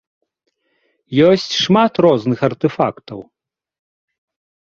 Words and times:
Ёсць 1.29 1.53
шмат 1.63 1.93
розных 2.05 2.39
артэфактаў. 2.49 3.19